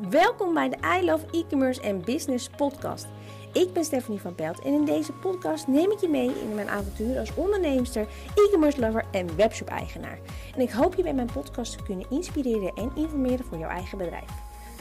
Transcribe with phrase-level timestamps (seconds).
[0.00, 3.06] Welkom bij de I Love E-commerce en Business podcast.
[3.52, 6.68] Ik ben Stephanie van Pelt en in deze podcast neem ik je mee in mijn
[6.68, 10.18] avontuur als onderneemster, e-commerce lover en webshop eigenaar.
[10.54, 13.98] En ik hoop je bij mijn podcast te kunnen inspireren en informeren voor jouw eigen
[13.98, 14.30] bedrijf.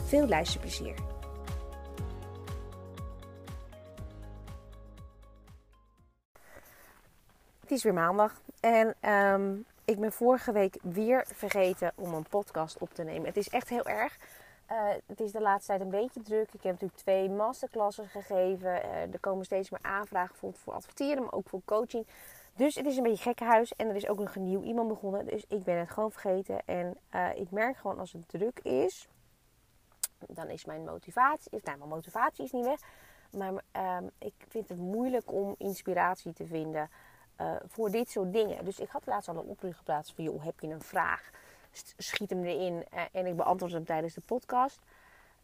[0.05, 0.95] Veel luisterplezier.
[7.59, 9.55] Het is weer maandag en ehm,
[9.85, 13.25] ik ben vorige week weer vergeten om een podcast op te nemen.
[13.25, 14.17] Het is echt heel erg.
[14.71, 16.53] Uh, het is de laatste tijd een beetje druk.
[16.53, 18.85] Ik heb natuurlijk twee masterclasses gegeven.
[18.85, 22.07] Uh, er komen steeds meer aanvragen voor, voor adverteren, maar ook voor coaching.
[22.55, 25.25] Dus het is een beetje huis En er is ook nog een nieuw iemand begonnen.
[25.25, 26.65] Dus ik ben het gewoon vergeten.
[26.65, 29.07] En uh, ik merk gewoon als het druk is,
[30.27, 31.59] dan is mijn motivatie.
[31.63, 32.79] Nou, mijn motivatie is niet weg.
[33.31, 36.89] Maar ehm, ik vind het moeilijk om inspiratie te vinden
[37.67, 38.65] voor dit soort dingen.
[38.65, 41.29] Dus ik had laatst al een oproep geplaatst van joh, heb je een vraag?
[41.97, 44.79] Schiet hem erin uh, en ik beantwoord hem tijdens de podcast.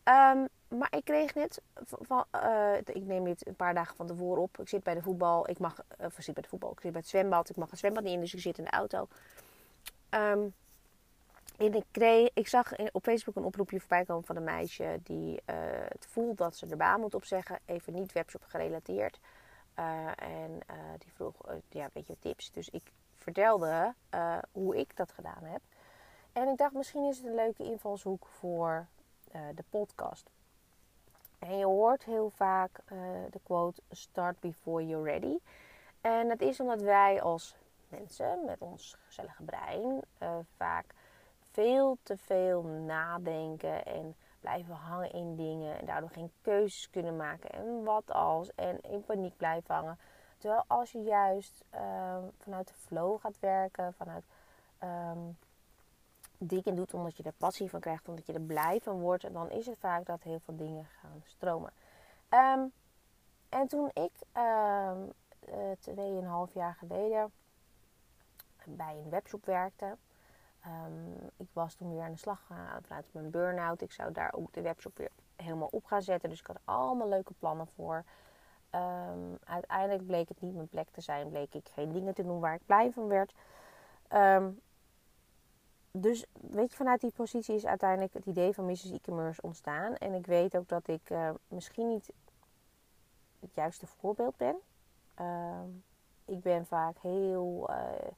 [0.04, 4.42] Um, maar ik kreeg net van, uh, ik neem dit een paar dagen van tevoren
[4.42, 4.60] op.
[4.60, 6.92] Ik zit bij de voetbal, ik mag, uh, of zit bij de voetbal, ik zit
[6.92, 9.08] bij het zwembad, ik mag het zwembad niet in, dus ik zit in de auto.
[10.10, 10.54] Um,
[11.58, 15.34] en ik, kreeg, ik zag op Facebook een oproepje voorbij komen van een meisje die
[15.34, 15.56] uh,
[15.88, 19.20] het voelt dat ze de baan moet opzeggen, even niet webshop gerelateerd.
[20.16, 20.60] en
[20.98, 21.36] die vroeg,
[21.70, 22.52] ja, weet je, tips.
[22.52, 23.94] Dus ik vertelde
[24.52, 25.62] hoe ik dat gedaan heb.
[26.38, 28.88] En ik dacht, misschien is het een leuke invalshoek voor
[29.36, 30.30] uh, de podcast.
[31.40, 33.00] En je hoort heel vaak uh,
[33.32, 35.38] de quote: Start before you're ready.
[36.02, 37.56] En dat is omdat wij als
[37.88, 40.86] mensen met ons gezellige brein uh, vaak
[41.52, 47.50] veel te veel nadenken en blijven hangen in dingen en daardoor geen keuzes kunnen maken.
[47.50, 48.56] En wat als?
[48.56, 50.00] En in paniek blijven hangen.
[50.38, 51.64] Terwijl als je juist
[52.38, 54.24] vanuit de flow gaat werken, vanuit
[54.84, 55.38] um,
[56.38, 59.50] dingen doet omdat je er passie van krijgt, omdat je er blij van wordt, dan
[59.50, 61.72] is het vaak dat heel veel dingen gaan stromen.
[62.30, 62.72] Um,
[63.50, 65.12] en toen ik um,
[65.80, 67.32] tweeënhalf jaar geleden
[68.66, 69.98] bij een webshop werkte,
[70.66, 73.82] um, ik was toen weer aan de slag gegaan vanuit mijn burn-out.
[73.82, 76.30] Ik zou daar ook de webshop weer helemaal op gaan zetten.
[76.30, 78.04] Dus ik had allemaal leuke plannen voor.
[79.44, 81.30] Uiteindelijk bleek het niet mijn plek te zijn.
[81.30, 83.34] Bleek ik geen dingen te doen waar ik blij van werd.
[86.02, 88.92] Dus weet je, vanuit die positie is uiteindelijk het idee van Mrs.
[88.92, 89.96] E-commerce ontstaan.
[89.96, 92.12] En ik weet ook dat ik uh, misschien niet
[93.40, 94.56] het juiste voorbeeld ben.
[95.20, 95.62] Uh,
[96.26, 97.70] ik ben vaak heel.
[97.70, 98.10] Uh,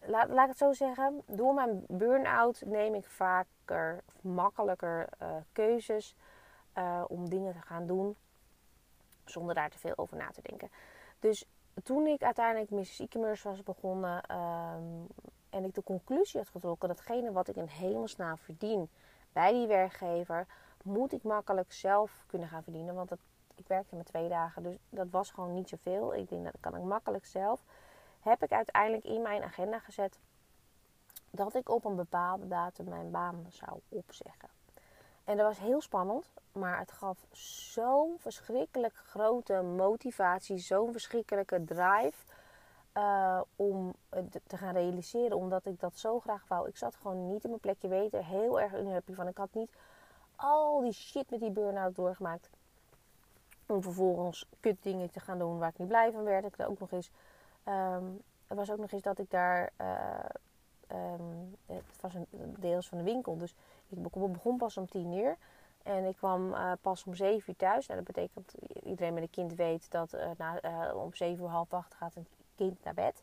[0.00, 1.22] laat, laat ik het zo zeggen.
[1.26, 6.16] Door mijn burn-out neem ik vaker, makkelijker eh, keuzes
[7.06, 8.16] om dingen te gaan doen.
[9.24, 10.70] Zonder daar te veel over na te denken.
[11.20, 11.46] Dus
[11.82, 12.98] toen ik uiteindelijk Mrs.
[12.98, 15.04] E-commerce was begonnen, ehm,
[15.56, 18.88] en ik de conclusie had getrokken datgene wat ik in hemelsnaam verdien
[19.32, 20.46] bij die werkgever,
[20.82, 22.94] moet ik makkelijk zelf kunnen gaan verdienen.
[22.94, 23.18] Want dat,
[23.54, 26.14] ik werkte met twee dagen, dus dat was gewoon niet zoveel.
[26.14, 27.62] Ik denk dat kan ik makkelijk zelf.
[28.20, 30.18] Heb ik uiteindelijk in mijn agenda gezet
[31.30, 34.48] dat ik op een bepaalde datum mijn baan zou opzeggen.
[35.24, 37.26] En dat was heel spannend, maar het gaf
[37.72, 42.24] zo'n verschrikkelijk grote motivatie, zo'n verschrikkelijke drive
[42.96, 43.94] uh, om
[44.46, 45.36] te gaan realiseren.
[45.36, 46.68] Omdat ik dat zo graag wou.
[46.68, 48.24] Ik zat gewoon niet in mijn plekje weten.
[48.24, 49.28] Heel erg unhappy van.
[49.28, 49.70] Ik had niet
[50.36, 52.50] al die shit met die burn-out doorgemaakt.
[53.66, 56.44] Om vervolgens kut dingen te gaan doen waar ik niet blij van werd.
[56.44, 57.10] Ik ook nog eens.
[57.64, 59.70] Um, er was ook nog eens dat ik daar.
[59.80, 60.24] Uh,
[60.92, 62.26] um, het was een
[62.58, 63.36] deels van de winkel.
[63.36, 63.54] Dus
[63.88, 65.36] ik begon pas om tien uur.
[65.82, 67.86] En ik kwam pas om zeven uur thuis.
[67.86, 68.54] Nou, dat betekent
[68.84, 70.60] iedereen met een kind weet dat uh, na,
[70.94, 72.16] om zeven uur half acht gaat
[72.56, 73.22] kind naar bed.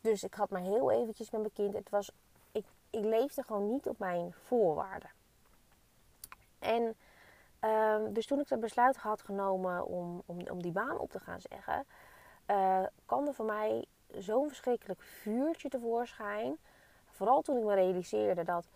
[0.00, 1.74] Dus ik had maar heel eventjes met mijn kind.
[1.74, 2.10] Het was,
[2.52, 5.10] ik, ik leefde gewoon niet op mijn voorwaarden.
[6.58, 6.96] En
[7.60, 11.20] um, dus toen ik dat besluit had genomen om, om, om die baan op te
[11.20, 11.86] gaan zeggen,
[12.50, 13.84] uh, kwam er voor mij
[14.18, 16.58] zo'n verschrikkelijk vuurtje tevoorschijn.
[17.06, 18.68] Vooral toen ik me realiseerde dat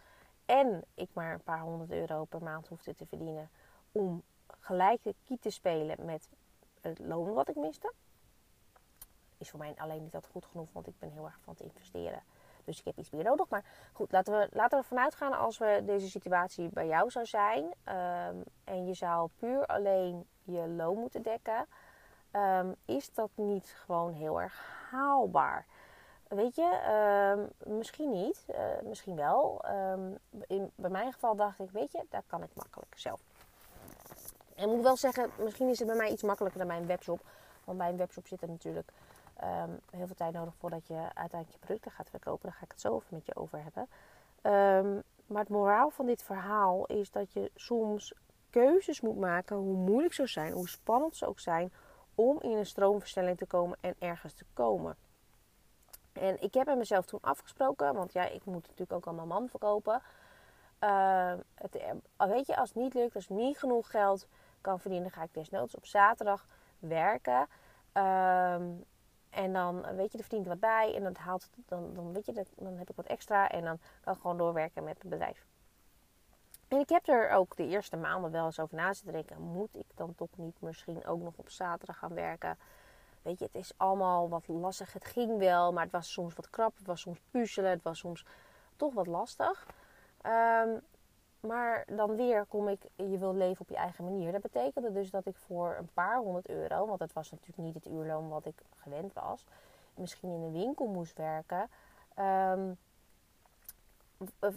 [0.47, 3.51] en ik maar een paar honderd euro per maand hoefde te verdienen
[3.93, 4.23] om
[4.61, 6.29] gelijk de kiet te spelen met
[6.81, 7.93] het loon wat ik miste
[9.39, 11.63] is voor mij alleen niet dat goed genoeg, want ik ben heel erg van het
[11.63, 12.23] investeren.
[12.65, 13.49] Dus ik heb iets meer nodig.
[13.49, 17.27] Maar goed, laten we, laten we ervan uitgaan als we deze situatie bij jou zou
[17.27, 17.65] zijn.
[17.65, 21.67] Um, en je zou puur alleen je loon moeten dekken.
[22.33, 25.67] Um, is dat niet gewoon heel erg haalbaar?
[26.29, 26.81] Weet je,
[27.67, 29.65] um, misschien niet, uh, misschien wel.
[30.47, 33.21] in, bij mijn geval dacht ik, weet je, dat kan ik makkelijk zelf.
[34.55, 36.87] En ik moet wel zeggen, misschien is het bij mij iets makkelijker dan bij een
[36.87, 37.21] webshop.
[37.65, 38.93] Want bij een webshop zit er natuurlijk
[39.43, 42.49] um, heel veel tijd nodig voordat je uiteindelijk je producten gaat verkopen.
[42.49, 43.89] Daar ga ik het zo even met je over hebben.
[44.43, 48.15] Um, maar het moraal van dit verhaal is dat je soms
[48.51, 51.73] keuzes moet maken, hoe moeilijk ze zijn, hoe spannend ze ook zijn,
[52.15, 54.97] om in een stroomversnelling te komen en ergens te komen.
[56.13, 59.29] En ik heb met mezelf toen afgesproken, want ja, ik moet natuurlijk ook aan mijn
[59.29, 60.03] man verkopen.
[60.81, 61.83] Uh, het,
[62.17, 64.27] weet je, als het niet lukt, als ik niet genoeg geld
[64.61, 66.47] kan verdienen, ga ik desnoods op zaterdag
[66.79, 67.47] werken.
[67.95, 68.57] Uh,
[69.37, 72.45] en dan weet je, er verdient wat bij en dat haalt, dan, dan, weet je,
[72.57, 75.47] dan heb ik wat extra en dan kan ik gewoon doorwerken met het bedrijf.
[76.69, 79.41] En ik heb er ook de eerste maanden wel eens over na zitten denken.
[79.41, 82.59] Moet ik dan toch niet misschien ook nog op zaterdag gaan werken?
[83.23, 84.93] Weet je, het is allemaal wat lastig.
[84.93, 86.77] Het ging wel, maar het was soms wat krap.
[86.77, 87.71] Het was soms puzzelen.
[87.71, 88.25] Het was soms
[88.77, 89.67] toch wat lastig.
[90.21, 90.71] Ehm,
[91.41, 94.33] maar dan weer kom ik, je wil leven op je eigen manier.
[94.33, 97.75] Dat betekende dus dat ik voor een paar honderd euro, want het was natuurlijk niet
[97.75, 99.47] het uurloon wat ik gewend was,
[99.95, 101.71] misschien in een winkel moest werken.
[102.15, 102.73] Ehm,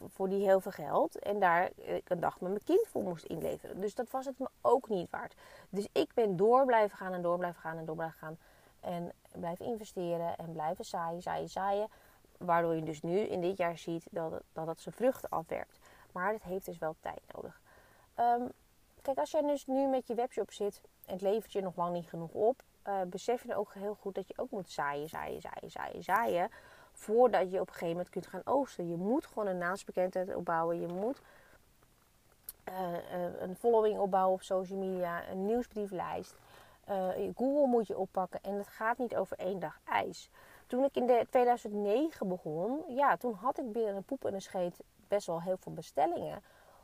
[0.07, 1.19] voor die heel veel geld.
[1.19, 1.69] En daar
[2.03, 3.81] een dag met mijn kind voor moest inleveren.
[3.81, 5.35] Dus dat was het me ook niet waard.
[5.69, 8.37] Dus ik ben door blijven gaan en door blijven gaan en door blijven gaan.
[8.79, 11.87] En blijven investeren en blijven zaaien, zaaien, zaaien.
[12.37, 15.78] Waardoor je dus nu in dit jaar ziet dat het, dat het zijn vruchten afwerkt.
[16.11, 17.61] Maar het heeft dus wel tijd nodig.
[18.15, 18.41] Ehm,
[19.01, 21.93] kijk, als jij dus nu met je webshop zit en het levert je nog lang
[21.93, 22.61] niet genoeg op.
[22.87, 26.49] Uh, besef je ook heel goed dat je ook moet zaaien, zaaien, zaaien, zaaien, zaaien
[26.93, 28.89] voordat je op een gegeven moment kunt gaan oogsten.
[28.89, 30.81] Je moet gewoon een naamsbekendheid opbouwen.
[30.81, 31.21] Je moet
[32.69, 36.35] uh, uh, een following opbouwen op social media, een nieuwsbrieflijst.
[37.35, 40.29] Google moet je oppakken en het gaat niet over één dag ijs.
[40.67, 44.41] Toen ik in de 2009 begon, ja, toen had ik binnen een poep en een
[44.41, 44.79] scheet
[45.09, 46.43] best wel heel veel bestellingen.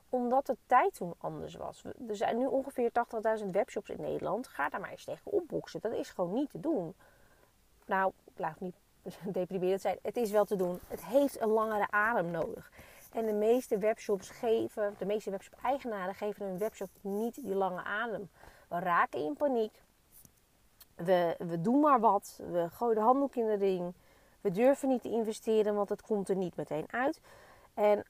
[0.09, 1.83] Omdat de tijd toen anders was.
[2.07, 2.91] Er zijn nu ongeveer
[3.39, 4.47] 80.000 webshops in Nederland.
[4.47, 5.81] Ga daar maar eens tegen opboksen.
[5.81, 6.95] Dat is gewoon niet te doen.
[7.85, 8.75] Nou, ik laat niet
[9.39, 9.99] deprimerend zijn.
[10.01, 10.79] Het is wel te doen.
[10.87, 12.71] Het heeft een langere adem nodig.
[13.11, 18.29] En de meeste webshops geven, de meeste webshop-eigenaren geven hun webshop niet die lange adem.
[18.67, 19.83] We raken in paniek.
[20.95, 22.39] We, we doen maar wat.
[22.51, 23.93] We gooien de handdoek in de ring.
[24.41, 27.21] We durven niet te investeren, want het komt er niet meteen uit.
[27.73, 28.05] En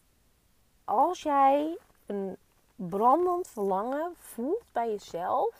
[0.85, 2.37] als jij een
[2.75, 5.55] brandend verlangen voelt bij jezelf,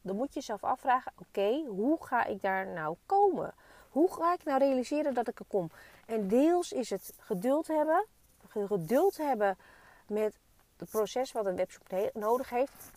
[0.00, 3.54] dan moet je jezelf afvragen: oké, hoe ga ik daar nou komen?
[3.90, 5.70] Hoe ga ik nou realiseren dat ik er kom?
[6.06, 8.04] En deels is het geduld hebben.
[8.48, 9.58] Geduld hebben
[10.06, 10.38] met
[10.76, 12.90] het proces wat een webshop nodig heeft.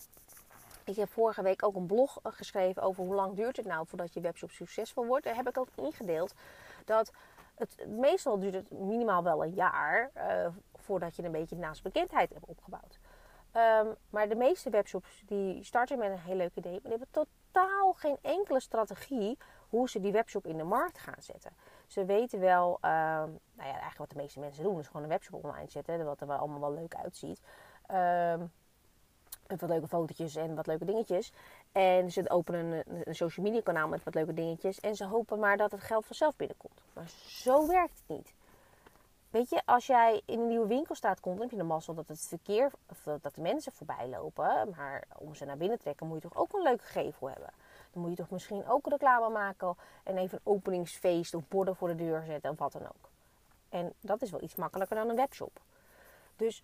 [0.84, 4.14] Ik heb vorige week ook een blog geschreven over hoe lang duurt het nou voordat
[4.14, 5.24] je webshop succesvol wordt.
[5.24, 6.34] Daar heb ik ook ingedeeld
[6.86, 7.12] dat
[7.56, 10.48] het meestal duurt het minimaal wel een jaar uh,
[10.88, 13.00] voordat je een beetje naastbekendheid hebt opgebouwd.
[13.54, 17.26] Um, maar de meeste webshops die starten met een heel leuk idee, maar die hebben
[17.52, 19.38] totaal geen enkele strategie
[19.70, 21.52] hoe ze die webshop in de markt gaan zetten.
[21.88, 25.10] Ze weten wel, uh, nou ja, eigenlijk wat de meeste mensen doen, is gewoon een
[25.10, 27.42] webshop online zetten, wat er wel allemaal wel leuk uitziet.
[27.92, 28.34] Uh,
[29.48, 31.34] wat leuke fotootjes en wat leuke dingetjes.
[31.72, 34.80] En ze openen een, een, social media kanaal met wat leuke dingetjes.
[34.80, 36.82] En ze hopen maar dat het geld vanzelf binnenkomt.
[36.94, 38.34] Maar zo werkt het niet.
[39.30, 41.94] Weet je, als jij in een nieuwe winkel staat, komt, dan heb je de mazzel
[41.94, 44.70] dat het verkeer, of dat de mensen voorbij lopen.
[44.76, 47.50] Maar om ze naar binnen te trekken, moet je toch ook een leuke gevel hebben.
[47.92, 51.88] Dan moet je toch misschien ook reclame maken en even een openingsfeest of borden voor
[51.88, 53.10] de deur zetten of wat dan ook.
[53.70, 55.62] En dat is wel iets makkelijker dan een webshop.
[56.36, 56.64] Dus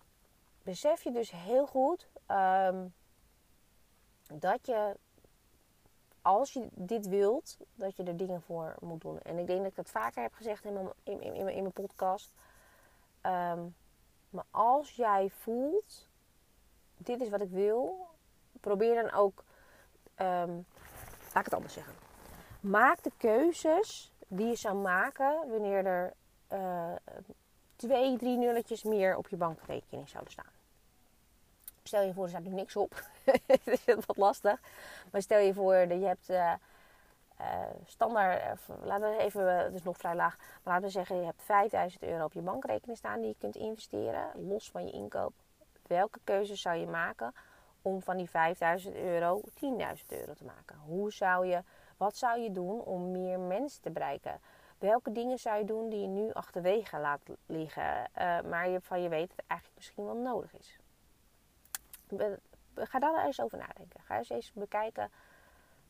[0.62, 2.94] besef je dus heel goed um,
[4.32, 4.96] dat je,
[6.22, 9.20] als je dit wilt, dat je er dingen voor moet doen.
[9.20, 12.32] En ik denk dat ik dat vaker heb gezegd in, in, in mijn podcast.
[13.26, 13.74] Um,
[14.30, 16.08] maar als jij voelt,
[16.96, 18.06] dit is wat ik wil,
[18.60, 19.44] probeer dan ook
[20.18, 20.66] um,
[21.34, 21.94] Laat ik het anders zeggen.
[22.60, 26.12] Maak de keuzes die je zou maken wanneer er
[26.52, 26.92] uh,
[27.76, 30.52] twee, drie nulletjes meer op je bankrekening zouden staan.
[31.82, 33.02] Stel je voor, er staat nu niks op.
[33.24, 34.60] Het is wat lastig.
[35.12, 36.52] Maar stel je voor dat je hebt uh,
[37.84, 41.42] standaard, laten we even, het is nog vrij laag, maar laten we zeggen je hebt
[41.42, 45.32] 5000 euro op je bankrekening staan die je kunt investeren, los van je inkoop.
[45.86, 47.34] Welke keuzes zou je maken
[47.82, 49.48] om van die 5000 euro 10.000
[50.08, 50.76] euro te maken?
[50.76, 51.62] Hoe zou je,
[51.96, 54.40] wat zou je doen om meer mensen te bereiken?
[54.78, 59.02] Welke dingen zou je doen die je nu achterwege laat liggen, uh, maar je, van
[59.02, 60.78] je weet dat het eigenlijk misschien wel nodig is?
[62.74, 64.00] Ga daar eens over nadenken.
[64.00, 65.10] Ga eens eens bekijken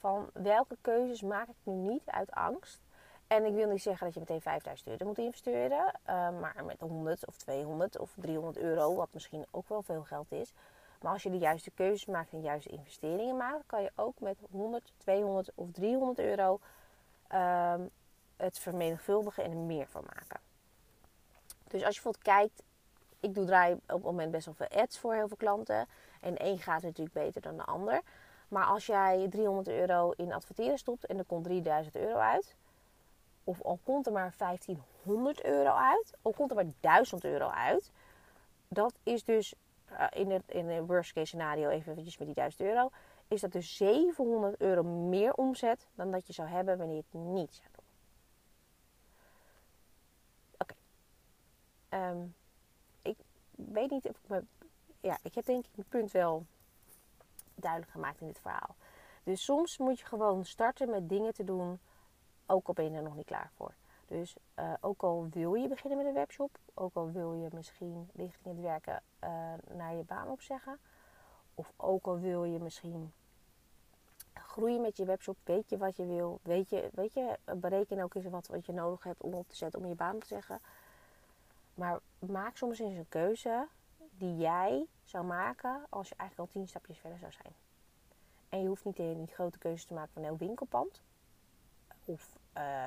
[0.04, 2.80] van welke keuzes maak ik nu niet uit angst.
[3.26, 6.80] En ik wil niet zeggen dat je meteen 5000 euro moet investeren, uh, maar met
[6.80, 10.52] 100 of 200 of 300 euro, wat misschien ook wel veel geld is,
[11.00, 14.20] maar als je de juiste keuzes maakt en de juiste investeringen maakt, kan je ook
[14.20, 16.60] met 100, 200 of 300 euro
[17.34, 17.90] um,
[18.36, 20.40] het vermenigvuldigen en er meer van maken.
[21.68, 22.62] Dus als je bijvoorbeeld kijkt
[23.24, 25.86] ik doe draai op het moment best wel veel ads voor heel veel klanten.
[26.20, 28.00] En één gaat natuurlijk beter dan de ander.
[28.54, 32.54] Maar als jij 300 euro in adverteren stopt en er komt 3000 euro uit.
[33.44, 36.12] Of al komt er maar 1500 euro uit.
[36.22, 37.90] Al komt er maar 1000 euro uit.
[38.68, 39.54] Dat is dus
[39.90, 42.90] uh, in, het, in worst case scenario, even eventjes met die 1000 euro.
[43.28, 47.20] Is dat dus 700 euro meer omzet dan dat je zou hebben wanneer je het
[47.20, 47.84] niet zou doen.
[50.58, 50.74] Oké.
[51.88, 52.26] Ehm,
[53.02, 53.16] ik
[53.50, 54.44] weet niet of ik me...
[55.00, 56.46] Ja, ik heb denk ik mijn punt wel
[57.64, 58.74] duidelijk gemaakt in dit verhaal.
[59.22, 61.78] Dus soms moet je gewoon starten met dingen te doen,
[62.46, 63.74] ook al ben je er nog niet klaar voor.
[64.06, 68.10] Dus uh, ook al wil je beginnen met een webshop, ook al wil je misschien
[68.14, 69.30] richting het werken uh,
[69.76, 70.78] naar je baan opzeggen,
[71.54, 73.12] of ook al wil je misschien
[74.34, 78.14] groeien met je webshop, weet je wat je wil, weet je, weet je bereken ook
[78.14, 80.60] eens wat, wat je nodig hebt om op te zetten om je baan te zeggen.
[81.74, 83.66] Maar maak soms eens een keuze
[84.18, 87.54] die jij zou maken als je eigenlijk al tien stapjes verder zou zijn.
[88.48, 91.02] En je hoeft niet een grote keuze te maken van een heel winkelpand.
[92.04, 92.84] Of uh,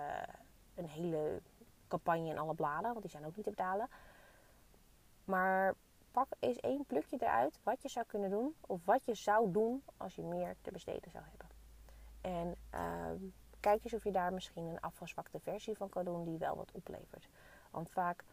[0.75, 1.41] een hele
[1.87, 3.89] campagne in alle bladen, want die zijn ook niet te betalen.
[5.23, 5.75] Maar
[6.11, 8.55] pak eens één plukje eruit wat je zou kunnen doen.
[8.61, 11.47] Of wat je zou doen als je meer te besteden zou hebben.
[12.21, 13.29] En uh,
[13.59, 16.71] kijk eens of je daar misschien een afgezwakte versie van kan doen die wel wat
[16.71, 17.29] oplevert.
[17.71, 18.23] Want vaak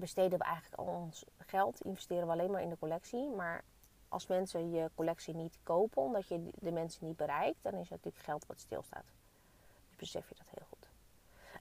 [0.00, 3.28] besteden we eigenlijk al ons geld, investeren we alleen maar in de collectie.
[3.28, 3.64] Maar
[4.08, 7.90] als mensen je collectie niet kopen omdat je de mensen niet bereikt, dan is het
[7.90, 9.04] natuurlijk geld wat stilstaat.
[9.88, 10.88] Dus besef je dat heel goed.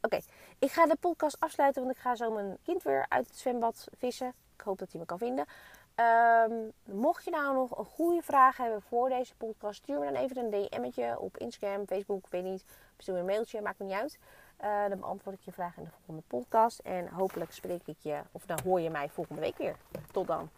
[0.01, 0.19] Oké,
[0.59, 3.87] ik ga de podcast afsluiten, want ik ga zo mijn kind weer uit het zwembad
[3.97, 4.33] vissen.
[4.55, 5.45] Ik hoop dat hij me kan vinden.
[5.95, 10.15] Um, mocht je nou nog een goede vraag hebben voor deze podcast, stuur me dan
[10.15, 12.63] even een DM'tje op Instagram, Facebook, weet niet.
[12.97, 14.19] Stuur me een mailtje, maakt me niet uit.
[14.63, 16.79] Uh, dan beantwoord ik je vraag in de volgende podcast.
[16.79, 19.75] En hopelijk spreek ik je, of dan hoor je mij volgende week weer.
[20.11, 20.49] Tot dan.